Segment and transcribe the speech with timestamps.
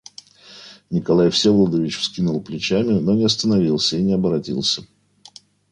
[0.89, 4.81] Николай Всеволодович вскинул плечами, но не остановился и не оборотился.